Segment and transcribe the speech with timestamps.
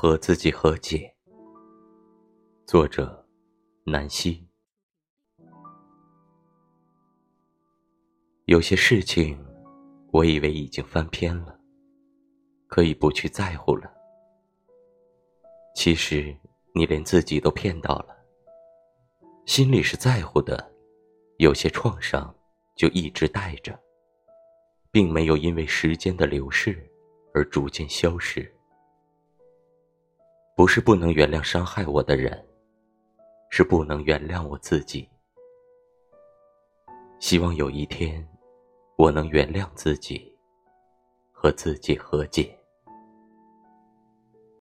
[0.00, 1.12] 和自己和解。
[2.64, 3.26] 作者：
[3.82, 4.46] 南希。
[8.44, 9.36] 有些事情，
[10.12, 11.58] 我以为已经翻篇了，
[12.68, 13.92] 可以不去在乎了。
[15.74, 16.32] 其实，
[16.76, 18.16] 你连自己都骗到了。
[19.46, 20.72] 心里是在乎的，
[21.38, 22.32] 有些创伤
[22.76, 23.76] 就一直带着，
[24.92, 26.88] 并没有因为时间的流逝
[27.34, 28.54] 而逐渐消失。
[30.58, 32.44] 不是不能原谅伤害我的人，
[33.48, 35.08] 是不能原谅我自己。
[37.20, 38.28] 希望有一天，
[38.96, 40.36] 我能原谅自己，
[41.30, 42.57] 和自己和解。